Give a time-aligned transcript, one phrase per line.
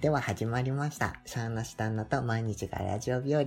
[0.00, 1.20] では始まりました。
[1.26, 3.42] シャーナシタンナと毎日がラジオ日和。
[3.42, 3.44] お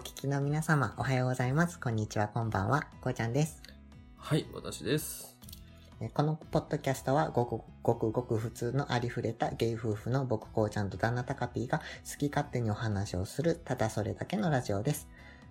[0.00, 1.80] 聞きの皆様、おはようございます。
[1.80, 2.86] こんにちは、こんばんは。
[3.00, 3.62] こうちゃんです。
[4.18, 5.38] はい、私です。
[6.02, 15.08] えこのポッドキャストはごくごくごく普通のありふれたゲイ夫婦の僕こうちゃんと旦那たかぴーが好き勝手にお話をするただそれだけのラジオです。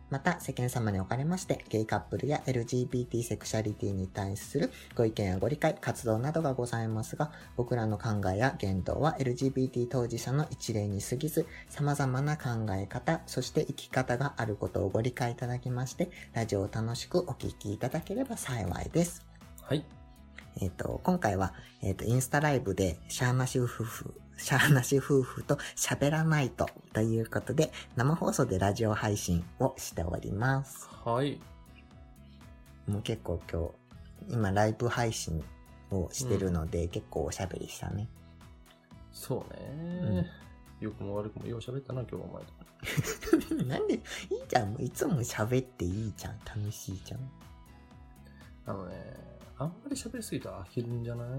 [0.10, 19.26] また世間様におかれましてゲイカップルや LGBT セクシャリティに対するご意見やご理解、活動などがございますが僕らの考えや言動は LGBT 当事者の一例に過ぎず様々な考え方、そして生き方があることをご理解いただきましてラジオを楽しくお聞きいただければ幸いです。
[19.62, 19.86] はい。
[20.62, 30.88] えっ、と、今回は、えっ、と、インスタライブで、シャーナシ夫婦、シャーナシ夫婦と喋らないと、ということで、生放送でラジオ配信をしております。
[31.04, 31.40] はい。
[32.88, 33.70] もう結構今
[34.30, 35.44] 日、今ライブ配信
[35.92, 38.08] をしてるので、結構おしゃべりしたね。
[39.12, 39.54] そう
[40.14, 40.26] ね。
[40.80, 43.66] 良くも悪くもよう喋ったな、今日お前と。
[43.66, 44.02] なんで、いい
[44.48, 44.72] じゃん。
[44.74, 46.38] もういつも喋っていいじゃん。
[46.46, 47.20] 楽しいじゃん。
[48.68, 48.96] あのね、
[49.58, 51.30] あんまり喋りすぎたら飽きるんじゃない？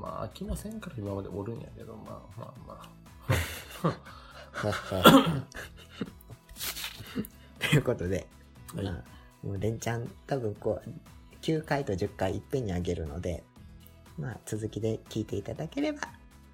[0.00, 2.80] まあ、飽きませんから今までおるんやけど、まあまあ
[3.82, 3.94] ま
[7.60, 8.26] ということで、
[8.74, 8.76] あ。
[8.76, 8.86] はい。
[8.86, 9.04] まあ、
[9.46, 10.90] もう連チャン多分こう、
[11.42, 13.44] 9回と10回いっぺんにあげるので、
[14.18, 16.00] まあ続きで聞いていただければ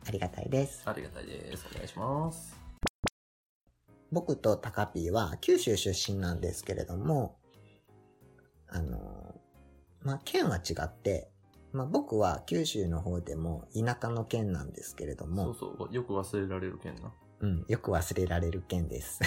[0.06, 0.82] ありがたいです。
[0.84, 1.66] ありがたいです。
[1.72, 2.56] お願いします。
[4.12, 7.36] 僕とタカピーは九州出身なんですけれども、
[8.68, 9.34] あの、
[10.02, 11.30] まあ県は違って、
[11.76, 17.12] まあ僕は九州の方でも田舎の県なんですけれどそもう、そう、よく忘れられる件な。
[17.40, 19.20] うん、よく忘れられる県です。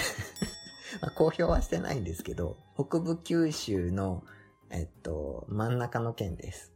[1.00, 4.24] まあ公表はしてないんですけど、北部九州の、
[4.70, 6.72] えっと、真ん中の県です。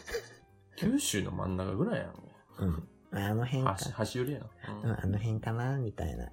[0.76, 2.14] 九州の真ん中ぐらいやん。
[2.60, 2.88] うん。
[3.12, 3.72] あの辺か。
[3.72, 4.46] 端、端寄りやな。
[4.82, 6.30] うん、あの辺かなみたいな。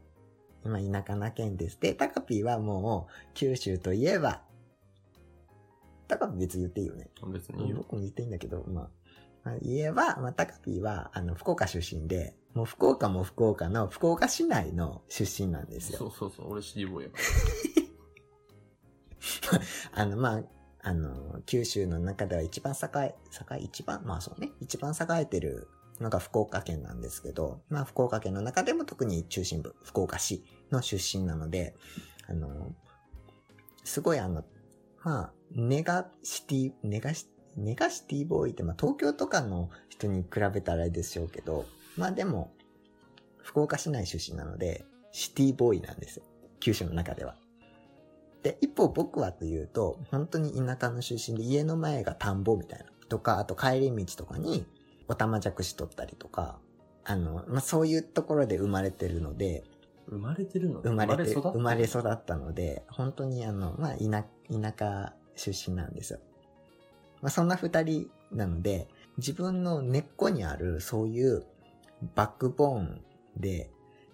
[0.63, 1.77] 今、田舎な県です。
[1.79, 4.41] で、タカピーはもう、九州といえば、
[6.11, 7.09] タカピー別に言っていいよね。
[7.23, 7.33] うん。
[7.33, 7.77] 別にいいよ。
[7.77, 8.89] 僕も言っていいんだけど、まあ、
[9.43, 15.99] まあ、言えば、まあ、タカピーは、あの、福岡出身で、もう福岡も福岡の、福岡市内の出身なんですよ。
[15.99, 17.17] そうそうそう、俺シティボーイやか
[19.93, 20.43] あの、まあ、
[20.83, 23.15] あの、九州の中では一番栄え、
[23.55, 25.67] 栄え、一番、まあそうね、一番栄えてる
[25.99, 31.75] のが福岡県なんですけど、まあ福岡県の中でも特に中心部、福岡市の出身なので、
[32.27, 32.75] あの、
[33.83, 34.43] すごいあの、
[35.03, 41.65] まあ、ネガシティ、ネガシ、ネガシティボーイって、まあ東京とかの人に比べたらあれでしょうけど、
[41.97, 42.53] まあでも、
[43.37, 46.23] 福岡市内出身なので、シティボーイなんですよ。
[46.59, 47.35] 九州の中では。
[48.43, 52.85] で、一方僕はというと、本当に田舎の出身で家の前が田んぼみたいな。
[53.09, 54.65] とか、あと帰り道とかに、
[55.07, 56.59] おたまじゃくし取ったりとか、
[57.03, 59.63] あの、まあ、そういうところで生まれてるので、
[60.07, 60.17] ら。
[60.17, 60.79] 生まれてるの？
[60.79, 66.19] 生まれて、生まれ育ったので、本当にあの、まあ、田、田舎出身なんですよ。
[67.21, 68.87] まあ、そんな二人なので、
[69.17, 71.45] 自分の根っこにある、そういう
[72.15, 73.01] バックボーン
[73.37, 73.69] で、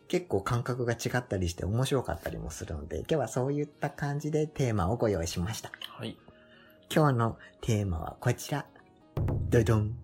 [0.08, 5.72] 結構感覚が違ったりして面白かったりもするので、今日はそういった感じでテーマをご用意しました。
[5.98, 6.18] はい。
[6.94, 8.66] 今日のテーマはこちら。
[9.50, 9.98] ドドン。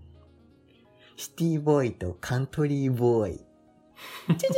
[1.16, 3.38] シティボーイとカントリーボーイ。
[3.38, 4.50] じゃじゃ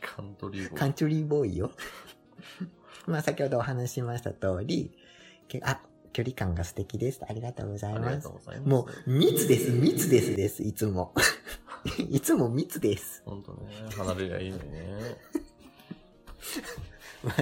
[0.00, 0.78] カントリーボーイ。
[0.78, 1.70] カントリーボーイよ。
[3.08, 4.92] まあ先ほどお話ししました通り、
[5.48, 5.80] けあ、
[6.12, 7.20] 距離感が素敵です。
[7.28, 8.32] ありがとうございますう。
[8.32, 8.60] ます。
[8.60, 11.14] もう、密です、密ですです、いつも。
[12.10, 13.22] いつも密です。
[13.24, 13.66] ほんとね、
[13.96, 15.16] 離れりゃいいのにね。
[17.24, 17.34] まあ、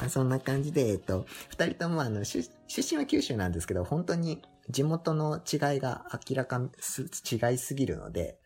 [0.00, 8.38] まあそんな感じで、えっと、二人ともあの、出出身は九州なんですけど、本当に地元の違いが明らかす、違いすぎるので、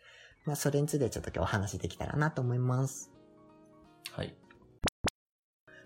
[0.45, 3.11] まあ、それについてちょっと今日お話できたらなと思います。
[4.13, 4.35] はい。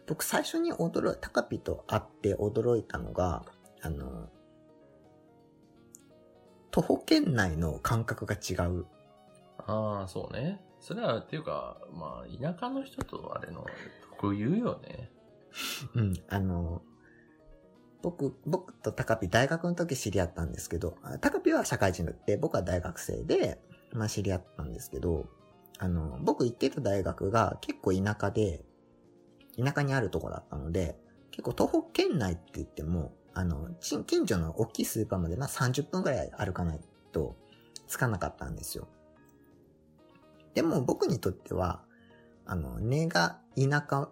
[0.06, 3.44] 僕最初に驚い、タカピと会って驚いたのが、
[3.82, 4.28] あの、
[6.70, 8.86] 徒歩圏内の感覚が違う。
[9.58, 10.60] ああ、そうね。
[10.80, 13.66] それは、っていうか、まあ、田舎の人とあれの
[14.10, 15.10] 特有よね。
[15.94, 16.82] うん、あの、
[18.02, 23.60] 僕、僕とタカピ大学の時知り合ったんですけど、あタカピは社会人だって、僕は大学生で、
[23.92, 25.26] まあ知り合ったんですけど、
[25.78, 28.64] あの、僕行ってた大学が結構田舎で、
[29.56, 30.96] 田舎にあるとこだったので、
[31.30, 36.80] 結構徒歩圏内って言っても、あの、近近所の大きいスーパーまでまあ30分くらい歩かない
[37.12, 37.36] と
[37.86, 38.88] つかなかったんですよ。
[40.54, 41.82] でも僕にとっては、
[42.46, 44.08] あの、根が田舎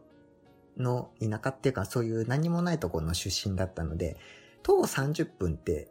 [0.76, 4.16] の、田舎っていうかそういう何もないところの出身だったので、
[4.62, 5.90] 徒歩30分って、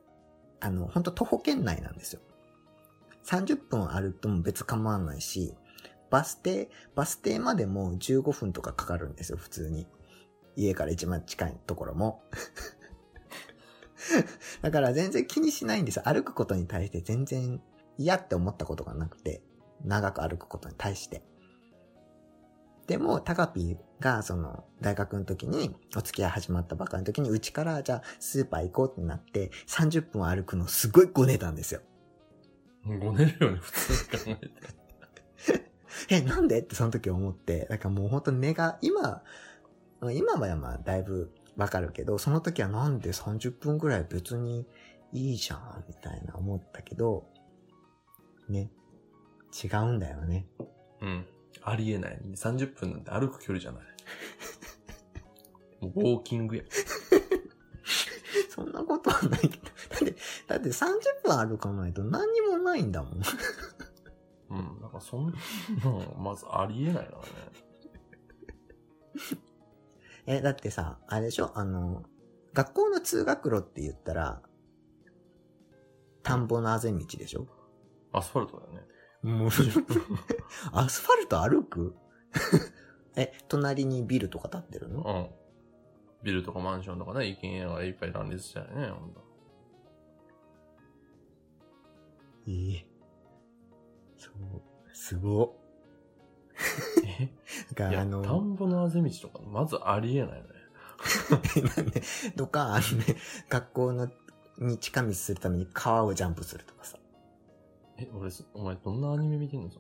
[0.60, 2.22] あの、本当徒歩圏内なんですよ。
[3.26, 5.54] 30分歩いても別構わないし、
[6.10, 9.88] バス停、バス停までも15分とかかかるんですよ、普通に。
[10.56, 12.24] 家から一番近いところも。
[14.62, 16.04] だから全然気にしないんですよ。
[16.06, 17.62] 歩くことに対して全然
[17.98, 19.42] 嫌って思ったことがなくて。
[19.84, 21.24] 長く歩くことに対して。
[22.88, 31.82] でも、タカピーが、その、大学の時に、お付き合い始まったばかりの時に、うちから、じゃあ、スーパー行こうってなって、30分歩くのすごいごねたんですよ。
[32.86, 35.69] ごねるよね、普通に考えて。
[36.10, 36.60] え、なんで？
[36.60, 39.24] ってその時思って、だからもう本当根が、今、
[40.14, 44.66] 今はまあだいぶわかるけど、その時はなんで30分ぐらい別に
[45.12, 47.28] いいじゃん、みたいな思ったけど、
[48.48, 48.70] ね、
[49.64, 50.48] 違うんだよね。
[51.02, 51.26] うん。
[51.64, 52.20] ありえない。
[52.36, 53.84] 30分なんて歩く距離じゃない。
[55.82, 56.64] もうウォーキングや。
[58.50, 59.54] そんなことはないけど。
[59.66, 60.16] だって、
[60.48, 60.92] だって30
[61.24, 63.22] 分歩かないと何にもないんだもん。
[64.50, 64.80] うん。
[64.82, 65.32] なんかそんな
[65.84, 67.24] の、 まずありえないからね。
[70.38, 71.52] え、だってさ、あれでしょ？
[71.56, 72.04] あの、
[72.54, 74.42] 学校の通学路って言ったら、
[76.24, 77.48] 田んぼのあぜ道でしょ？
[78.12, 78.82] アスファルトだよね。
[79.22, 79.50] もう、
[80.74, 81.96] アスファルト歩く？
[83.16, 85.02] え、隣にビルとか建ってるの？
[85.02, 85.30] うん。
[86.24, 89.24] ビルとかマンションとかね、一軒家がいっぱい乱立したよね、ほんと。
[92.48, 92.89] ええ
[94.94, 95.56] すご。
[97.20, 97.30] え？
[97.76, 100.50] だいや、からあの、田んぼのあぜ道とか、まずありえないよね。
[101.76, 102.02] なんで、
[102.36, 103.16] とか、あのね、
[103.50, 104.10] 学校の、
[104.58, 106.98] に近道するために川をジャンプするとかさ。
[107.98, 109.80] え、俺、お前どんなアニメ見てんのそ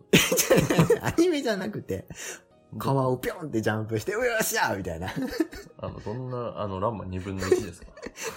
[0.89, 0.99] れ？
[1.03, 2.07] アニメじゃなくて、
[2.77, 5.09] 川をぴょんってジャンプして、うよっしゃーみたいな。
[5.79, 7.87] あの、どんな、あの、ランマ2分の1ですか？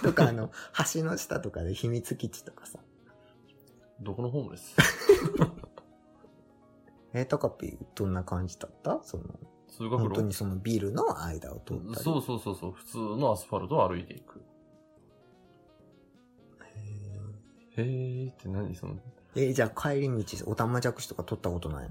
[0.03, 0.51] とか、あの、
[0.93, 2.79] 橋の下とかで秘密基地とかさ。
[4.01, 4.75] どこのホームレス
[7.13, 8.99] え、タカピー、どんな感じだった？
[9.03, 9.23] その、
[9.67, 12.03] 通学路本当にそのビルの間を通ったり。
[12.03, 14.43] そうそうそうそう、普通のアスファルトを歩いていく。
[17.75, 18.99] へへーって何その、ー
[19.35, 21.89] え、じゃあ帰り道、おたまじゃくしとか取ったことない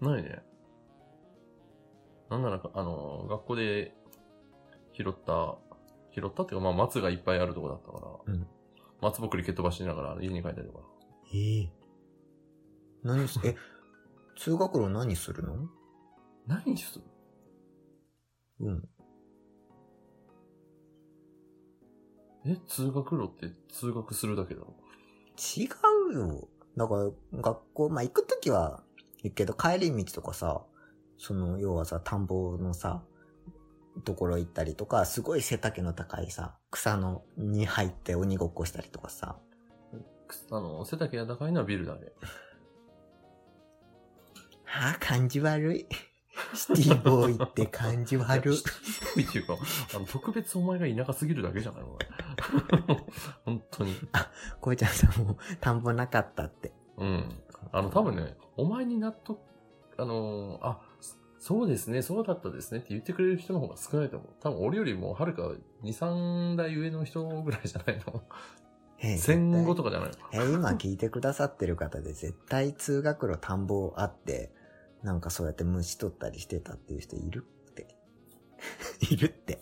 [0.00, 0.10] の？
[0.12, 0.42] ないね。
[2.28, 3.94] なんなら、あの、学校で
[4.92, 5.56] 拾った、
[6.12, 8.46] 拾ったっていうか、まあ、松がいっぱいあるとこだったから、うん
[9.02, 10.80] 松ぼっくり蹴っ飛ばしながら家に帰ったりとか。
[11.34, 11.70] ええ
[13.02, 13.54] 何す、え、
[14.36, 15.68] 通学路何するの？
[16.46, 17.04] 何する？
[18.60, 18.88] うん。
[22.46, 24.76] え、通学路って通学するだけだろ
[25.36, 25.68] 違
[26.12, 26.48] うよ。
[26.76, 27.10] だから、
[27.40, 28.82] 学校、まあ、行くときは
[29.22, 30.62] 行くけど、帰り道とかさ、
[31.18, 33.02] その、要はさ、田んぼのさ、
[34.04, 39.38] ところ行ったりとか、すごい背丈の高いさ、草の、に入って鬼ごっこしたりとかさ。
[40.28, 42.12] くあの、背丈が高いのはビルだけ。
[44.66, 45.86] はあ、感じ悪い。
[46.54, 48.56] シティボーイって感じ悪い。
[49.20, 49.56] いっていうか、
[49.94, 51.82] あの、特別お前が田舎すぎるだけじゃない？
[51.82, 52.96] お前。
[53.46, 53.94] 本当に。
[54.60, 56.72] こいちゃんさんも、田んぼなかったって。
[56.98, 57.42] うん。
[57.72, 59.38] あの、多分ね、お前に納得、
[59.96, 64.30] あのーあ、そそうですね、そうだったですねって言ってくれる人の方が少ないと思う。
[64.40, 65.42] 多分俺よりもはるか
[65.84, 68.22] 2、3代上の人ぐらいじゃないの？
[69.00, 70.16] ええ戦後とかじゃないの。
[70.32, 74.52] え、今聞いてくださってる方で絶対通学路田んぼあって、
[75.02, 77.44] なんかそうやって虫取ったりしてたっていう人いる？
[77.70, 77.86] って。
[79.10, 79.60] いるって。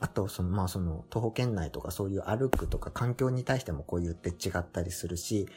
[0.00, 5.48] あと、その、まあその、徒歩圏内とかそういう歩くとか環境に対してもこう言って違ったりするし、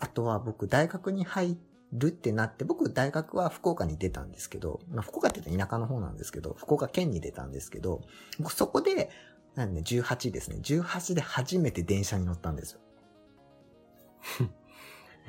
[0.00, 1.58] あとは僕大学に入
[1.92, 8.02] るってなって、僕大学は福岡に出たんですけど、まあ福岡って言うと田舎の方なんですけど、福岡県に出たんですけど、
[8.38, 9.10] 僕そこで、
[9.54, 10.58] なんで18ですね。
[10.62, 12.80] 18で初めて電車に乗ったんですよ。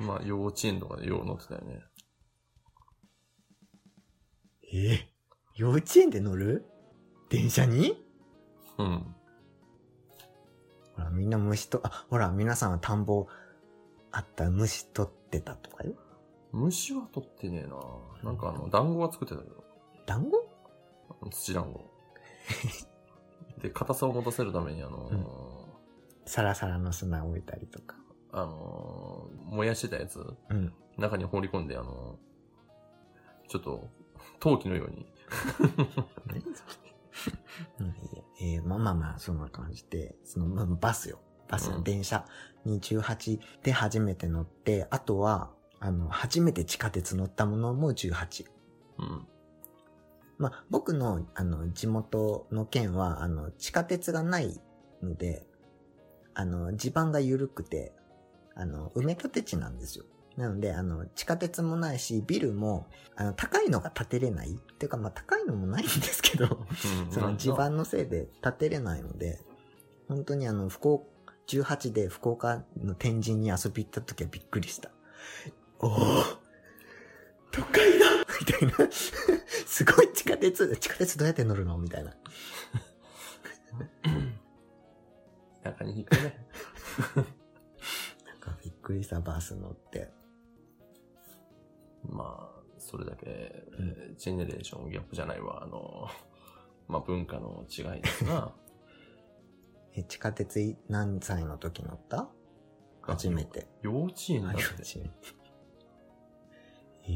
[0.00, 1.82] まあ、幼稚園とかでよう乗ってたよね。
[4.72, 5.08] え
[5.54, 6.64] 幼稚園で乗る？
[7.28, 8.02] 電車に？
[8.78, 9.14] うん。
[10.96, 13.28] ほら、みんな虫と、あ、ほら、皆さんは田んぼ
[14.10, 15.94] あったら虫取ってたとかよ。
[16.52, 17.76] 虫は取ってねえな
[18.22, 19.64] なんかあの、団子は作ってたけど。
[20.06, 20.48] 団子？
[21.30, 21.90] 土団子。
[23.64, 25.64] で、硬さを持たせるためにあのー
[26.26, 27.96] サラサラの砂を置いたりとか。
[28.32, 30.18] あのー燃やしてたやつ、
[30.50, 30.72] うん。
[30.98, 33.88] 中に放り込んで、あのーちょっと、
[34.40, 35.06] 陶器のように。
[38.40, 41.20] えーまあまあまあ、そんな感じで、その、まバスよ。
[41.48, 42.26] バスのうん電車
[42.64, 48.46] に18で初めて乗って、あとは、あの、初めて地下鉄乗ったものも18。
[48.98, 49.26] うん。
[50.44, 54.60] まあ、僕の、あの、地元の県は、あの、地下鉄がない
[55.02, 55.46] ので、
[56.34, 57.94] あの、地盤が緩くて、
[58.54, 60.04] あの、埋め立て地なんですよ。
[60.36, 62.86] なので、あの、地下鉄もないし、ビルも、
[63.16, 69.40] あの、高いのが建てれないっていうか、まあ、高いのもないんですけど、うん その地盤のせいで建てれないので、
[70.08, 71.06] 本当にあの、福岡、
[71.46, 74.90] 18で福岡の天神に遊び行った時はびっくりした。
[75.78, 75.90] おお
[77.50, 78.06] 都会だ
[78.40, 78.90] みたいな。
[79.74, 81.76] すごい地下鉄、地下鉄どうやって乗るの？
[81.78, 82.14] みたいな。
[85.64, 86.46] 中に引くね。
[88.24, 90.12] なんかびっくりしたバス乗って。
[92.08, 95.64] まあ、それだけ、えージェネレーションギャップじゃないわ。
[95.64, 96.08] あの、
[96.86, 98.54] まあ文化の違いですな。
[99.94, 102.28] え、地下鉄い何歳の時乗った？
[103.02, 103.66] 初めて。
[103.82, 104.60] 幼稚園だって。
[107.06, 107.10] ええ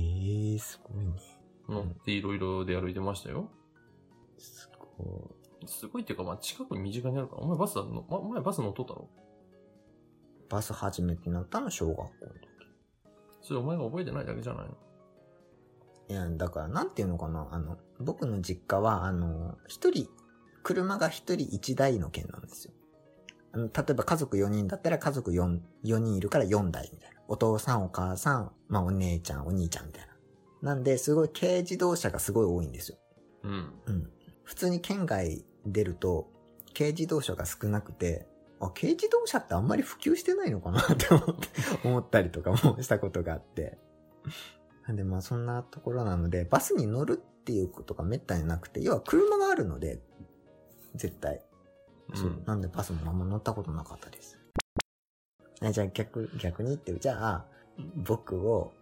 [0.57, 1.38] ー、すごいね。
[1.69, 3.51] 乗っていろいろで歩いてましたよ。
[4.39, 5.35] すご
[5.67, 7.43] すごいっていうか、まあ近くに身近にあるから。
[7.43, 9.03] お前バスだの、ま、お前バス乗っとったの？
[9.03, 9.05] い。
[10.49, 11.71] バス初めて乗ったの？
[11.71, 12.49] 小学校の時。
[13.43, 14.77] それお前が覚えてないだけじゃないの？
[16.11, 20.09] いや、だから、なんていうのかな、あの、僕の実家は、あの、一人、
[20.63, 22.73] 車が一人一台の県なんですよ。
[23.53, 27.21] あの、例えば家族4人だったら家族 4, 4人いるから4台みたいな。
[27.29, 30.09] お父さん、お母さん、まあお姉ちゃん、お兄ちゃんみたいな。
[30.63, 32.99] なんで、すごい軽自動車がすごい多いんですよ。
[33.45, 33.73] うん。
[33.87, 34.11] うん。
[34.45, 36.31] 普通に県外出ると、
[36.77, 38.27] 軽自動車が少なくて、
[38.61, 40.81] あ、軽自動車ってあんまり普及してないのかな？
[40.93, 41.49] って思って、
[41.85, 43.79] 思ったりとかもしたことがあって。
[44.87, 50.01] なんでまあそんなところなので、バスに乗るっていうことがめったになくて、要は車があるので、
[50.95, 51.43] 絶対。
[52.15, 52.43] そう。
[52.47, 54.39] なんでバスもあんま乗ったことなかったです。
[55.63, 57.45] えじゃあ逆、逆に言って、じゃあ、
[57.97, 58.73] 僕を、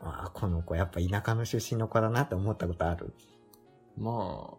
[0.00, 3.12] あこの子やっぱ田舎の出身の子だなって思ったことある？
[3.96, 4.56] まあ、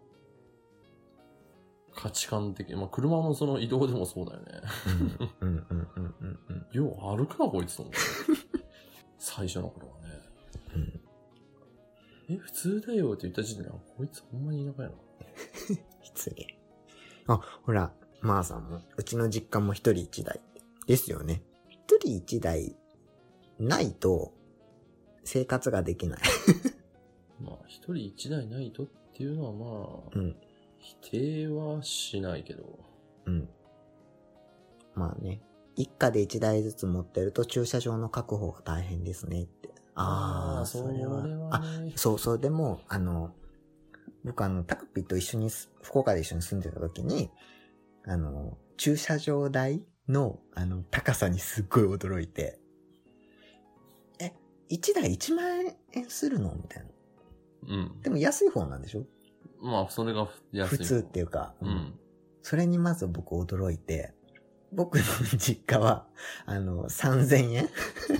[1.95, 4.45] 価値観的、まあ車のその移動でもそうだよね。
[5.41, 7.99] うんうんうんうんうんうんよう歩くなこいつと思って。
[9.19, 10.21] 最初の頃はね。
[10.75, 12.35] うん。
[12.35, 14.95] え、普通だよって言った時点で、あこいつほんまに田舎やな。
[16.03, 16.57] 失礼。
[17.27, 17.91] あ、ほら、
[18.21, 20.39] まーさんも、うちの実家も一人一台。
[20.85, 21.43] ですよね。
[21.69, 22.75] 一人一台、
[23.59, 24.33] ないと、
[25.27, 26.19] 生活ができない。
[27.41, 30.35] まあ、一人一台ないとっていうのはまあ、うん。
[30.79, 32.79] 否定はしないけど。
[33.25, 33.49] うん。
[34.95, 35.41] まあね。
[35.75, 39.69] 一家で一台ずつ持ってると駐車場の確保が大変ですねって。
[39.95, 41.25] ああ、それは。
[41.51, 43.35] あ、ね、そうそう、でも、あの、
[44.23, 47.29] 僕あの、タクピと一緒にす、福岡で一緒に住んでた時に、
[48.05, 52.66] あの、駐車場代の、あの、高さにすっごい驚いて、え、
[54.69, 55.45] 1台1万
[55.93, 56.53] 円するの？
[56.55, 56.89] みたいな。
[57.67, 58.01] うん。
[58.01, 59.05] でも安い方なんでしょ？
[59.61, 60.77] まあ、それが安い。
[60.77, 61.55] 普通っていうか。
[61.61, 61.99] うん。
[62.41, 64.13] それにまず僕驚いて、
[64.71, 65.03] 僕の
[65.37, 66.07] 実家は、
[66.45, 67.69] あの、3000円？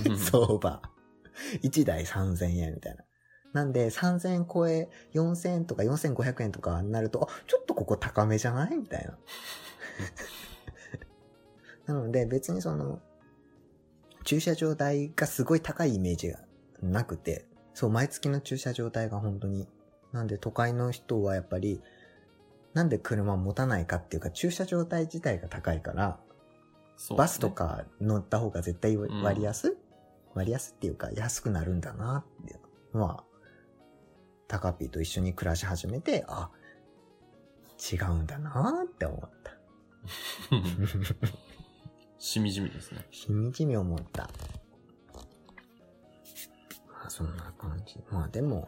[0.09, 0.81] うん 相場。
[1.61, 3.03] 1台3000円みたいな。
[3.53, 8.77] なんで、3000円超え、4000円とか4500円とかになると、あ、ちょっとここ高めじゃない？
[8.77, 9.17] みたいな。
[11.93, 13.01] なので、別にその、
[14.27, 16.39] 駐車場代がすごい高いイメージが
[16.81, 19.69] なくて、そう、毎月の駐車場代が本当に、
[20.11, 21.81] なんで都会の人はやっぱり、
[22.73, 26.19] なんで車を持たないかっていうか、駐車場代自体が高いから、
[27.09, 27.51] ねバスと。
[27.51, 29.77] か乗った方が絶対ん割安、
[30.33, 33.23] 割安っていうか安くなるんだなっていうのは、
[34.49, 36.49] タカピーと一緒に暮らし始めて、あ、
[37.79, 39.53] 違うんだなって思った。
[42.19, 43.05] しみじみですね。
[43.11, 44.23] しみじみ思った。
[46.87, 47.99] まあそんな感じ。
[48.11, 48.67] まあでも、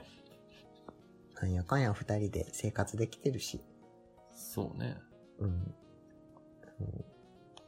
[1.42, 3.62] なんやかんや二人で生活できてるし、
[4.32, 4.98] そうね。
[5.40, 5.76] うん。
[6.78, 7.06] そう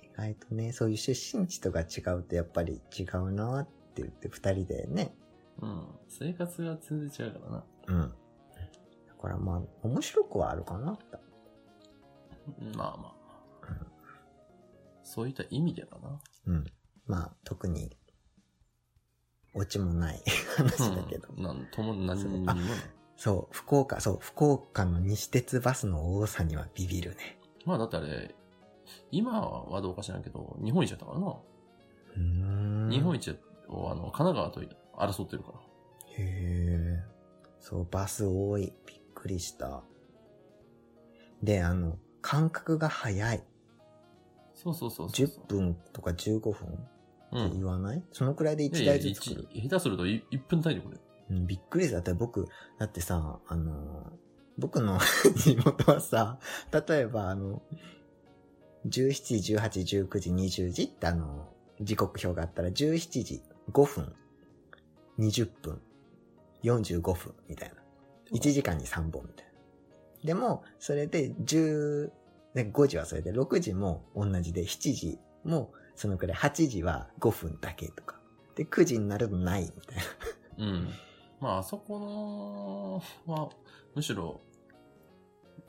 [0.04, 5.16] 意外とね、そういう出身地とか違うとやっぱり違うなって言って二人でね、
[5.62, 5.88] うん。
[6.08, 7.64] 生活が全然違うからな。
[7.88, 8.00] うん。
[8.02, 8.16] だ
[9.22, 10.98] からまあ、面白くはあるかな。
[12.76, 13.21] まあまあ。
[15.12, 16.22] そういった意味ではな。
[16.48, 16.64] うん。
[17.06, 17.92] まあ、特に、
[19.54, 20.24] オチもない
[20.56, 21.28] 話だけど。
[21.36, 22.58] うん、なんとも何にもない。
[23.18, 27.38] そう、福岡、そう、福岡の西鉄バスの多さにはビビるね。
[27.66, 28.34] まあだってあれ、
[29.12, 31.28] 今はどうか知らんけど、日本一やったからな。
[31.28, 32.90] うーん。
[32.90, 33.38] 日本一
[33.68, 34.62] をあの、神奈川と
[34.96, 35.60] 争ってるから。
[35.60, 35.64] へ
[36.20, 37.04] え。
[37.60, 38.74] そう、バス多い。
[38.86, 39.84] びっくりした。
[41.44, 43.44] で、あの、間隔が早い。
[44.64, 45.28] そうそうそうそう。
[45.28, 46.68] 10分とか15分って
[47.32, 47.54] うん。
[47.54, 49.48] 言わない、そのくらいで1いやいや台ずつ来る。
[49.54, 50.98] 一下手するとい1分単位でこれ。
[51.32, 51.90] うん、びっくり。
[51.90, 55.00] だって僕、だってさ、あのー僕の
[55.38, 56.38] 地元はさ、
[56.88, 57.64] 例えばあの、
[58.86, 61.48] 17時、18時、19時、20時ってあの、
[61.82, 63.42] 時刻表があったら17時
[63.72, 64.14] 5分
[65.18, 65.82] 20分、
[66.64, 67.76] 45分みたいな。
[68.34, 69.46] 1時間に3本みたい
[70.22, 70.28] な。
[70.28, 72.12] でも、それで10、
[72.54, 78.20] ね5時はそれで、6時も同じで、7時もそのくらい、8時は5分だけとか。
[78.56, 79.98] で、9時になるとないみたい
[80.58, 80.66] な。
[80.66, 80.90] うん。
[81.40, 83.50] まあ、あそこの、は、
[83.96, 84.42] むしろ、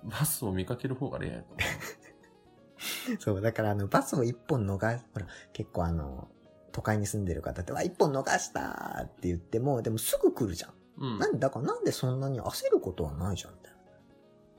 [0.04, 6.28] バスを見かける方がレアやと思そう、だからあの、バスを1本逃す、ほら、結構あの、
[6.72, 10.70] 都会に住んでる方って、わ、1本逃したって言っても、でもすぐ来るじゃん。
[10.70, 10.74] う。
[10.98, 11.18] うん。
[11.18, 13.71] なんだからなんでそんなに焦ることはないじゃんみたいな。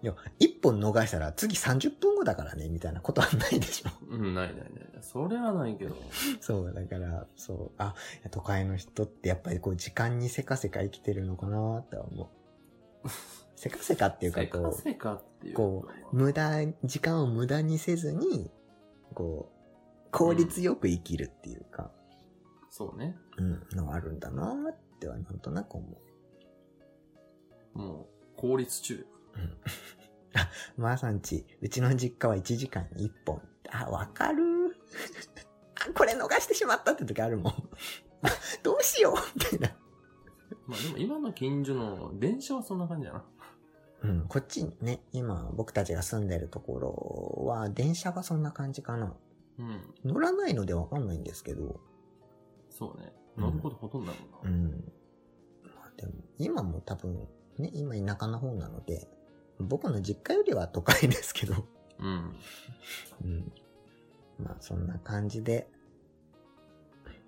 [0.04, 3.90] いや、1本逃したら次30分後だからね、みたいなことはないでしょ。
[4.10, 4.68] うん、ないないない。
[5.00, 5.96] それはないけど。
[6.42, 7.96] そう、だから、そう、あ、
[8.30, 13.08] 都会の人ってやっぱりこう時間にせかせか生きてるのかなって思う。
[13.56, 18.52] せかせかっていうかせかこう、せかっていうこう、無駄、時間を無駄にせずに、
[19.14, 21.92] こう、効率よく生きるっていうか、
[22.70, 23.16] そうね。
[23.38, 25.88] うん、のがあるんだなってはなんとなく思
[27.74, 27.78] う。
[27.78, 29.06] もう、効率中。
[29.36, 29.58] うん。
[30.36, 33.42] あ、まーさんち、うちの実家は1時間に1本。
[33.72, 34.44] あ、わかる
[35.76, 37.54] あ、 これ逃してしまったって時あるもん。
[38.24, 38.30] あ
[38.64, 39.78] どうしようみたいな。
[40.68, 43.26] まあでも今の近所の電車はそんな感じやな。
[44.04, 49.16] うん、こっちね、今僕たちが住んでるところは、電車がそんな感じかな。
[49.58, 49.94] うん。
[50.04, 51.80] 乗らないのでわかんないんですけど、
[52.70, 53.14] そうね。
[53.38, 54.50] うん乗ることほとんどないもんな。
[54.50, 54.94] うん。
[55.64, 59.08] まあでも、今も多分、ね、今田舎の方なので、
[59.60, 61.68] 僕の実家よりは都会ですけど、
[62.00, 62.36] うん。
[63.24, 63.52] うん。
[64.40, 65.68] まあ、そんな感じで、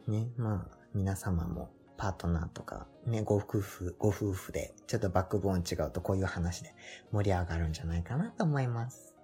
[0.08, 6.74] ね、まあ、皆様もパートナーとか、ね、ご夫婦、ご夫婦で、ちょっとバックボーン違うとこういう話で
[7.12, 9.16] 盛り上がるんじゃないかなと思います。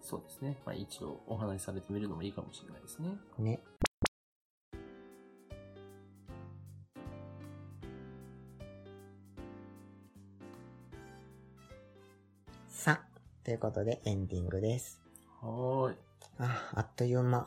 [0.00, 0.56] そうですね。
[0.64, 3.08] まあ一度お話しされてみるのもいいかもしれないですね。
[3.38, 3.60] ね。
[13.46, 15.00] ということでエンディングです。
[15.40, 15.96] はーい。
[16.40, 17.46] あ、あっという間。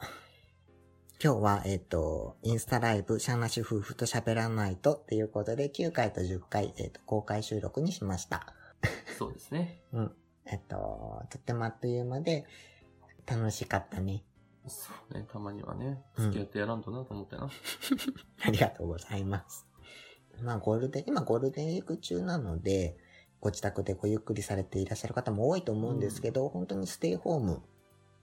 [1.22, 8.54] 今日は、えっ、と、インスタライブ、シャーナシ夫婦と喋らないとっていうことで、9回と10回、えっ、と、公開収録にしました。
[9.18, 9.82] そうですね。
[9.92, 10.16] うん。
[10.46, 12.46] えっ、と、とってもあっという間で、
[13.26, 14.24] 楽しかったね。
[14.68, 15.28] そうね。
[15.30, 17.50] たまにはね、うん付き合ってやらんとなと思ってな。
[18.48, 19.68] ありがとうございます。
[20.42, 22.96] まあ、ゴールデン、今ゴールデンウィーク中なので、
[23.42, 27.62] ご自宅でごゆっくりされていらっしゃる方も多いと思うんですけど、本当にステイホーム、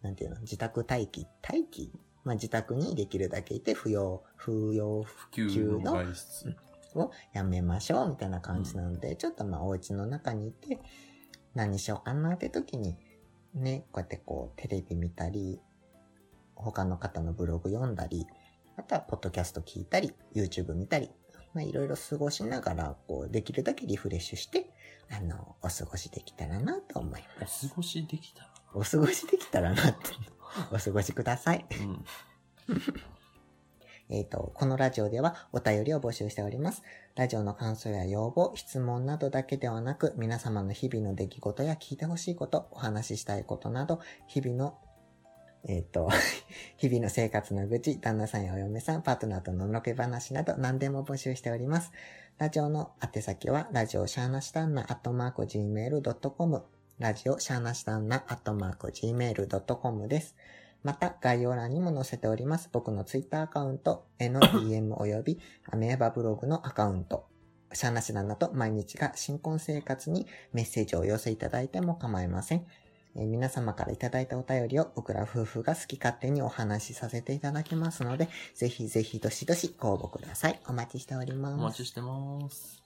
[0.02, 1.92] なんていうの、自宅待機、待機？
[2.24, 6.56] まあ、自宅にできるだけいて、不要、不要普及の外出。
[6.96, 10.80] をやめましょうみたいな感じなので、ちょっとまあお家の中にいて、
[11.54, 12.96] 何しようかなって時に、
[13.54, 15.60] ね、こうやってこうテレビ見たり、
[16.54, 18.26] 他の方のブログ読んだり、
[18.76, 21.10] あとはポッドキャスト聞いたり、YouTube 見たり、
[21.56, 24.68] まあいろいろ過ごしながら、こうできるだけリフレッシュして、
[25.10, 27.70] あの、お過ごしできたらなと思いおます。
[27.70, 28.50] 過ごしできたら。
[28.74, 30.10] お過ごしできたらなって、
[30.70, 31.64] お過ごしください。
[31.80, 32.04] うん。
[34.10, 36.82] えっ、と、このラジオではお便りを募集しております。
[37.14, 44.78] ラジオの感想や要望、質問などだけではなく、皆様の日々の出来事や聞いてほしいこと、お話ししたいことなど、日々の、
[45.68, 46.08] えっ、と、
[46.78, 51.90] 日々の生活の愚痴、旦那さんやお嫁さん、パートナーとののけ話など何でも募集しております。
[52.38, 56.62] ラジオの宛先は、ラジオシャーナシタンナアットマーク Gmail.com、
[56.98, 60.36] ラジオシャーナシタンナアットマーク Gmail.com です。
[60.84, 62.68] また、概要欄にも載せております。
[62.70, 67.26] 僕のツイッターアカウントへの DM および、アメーバブログのアカウント、
[67.72, 72.64] シャーナシダナと毎日が新婚生活にメッセージをお寄せいただいても構いません。
[73.16, 80.60] えー皆様からいただいたお便りを僕ら夫婦が好き勝手にお話しさせていただきますので、ぜひぜひどしどしご応募ください。
[80.68, 81.56] お待ちしておりおます。
[81.56, 82.82] 待ちしてます。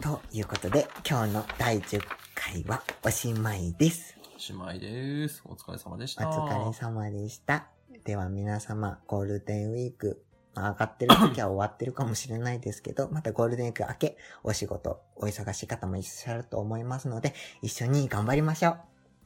[0.00, 2.00] ということで、今日の第10
[2.34, 4.16] 回はおしまいです。
[4.34, 5.42] おしまいです。
[5.44, 6.28] お疲れ様でしおた。
[6.30, 7.66] 疲れ様でした。
[8.04, 10.24] では皆様、ゴールデンウィーク、
[10.56, 18.78] まあ、上がってる時は終わってるかもしれないですけど、 またゴールデンウィーク明け、お仕事、お忙しい方もいらっしゃると思いますので、一緒に頑張りましょう。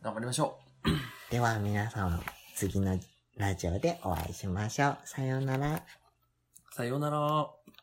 [0.02, 0.58] 頑張りましょ
[1.30, 2.20] では皆様、
[2.56, 2.98] 次の
[3.36, 4.98] ラジオでお会いしましょう。
[5.04, 5.76] さようなら。
[5.76, 5.82] う。
[6.74, 7.79] さようなら。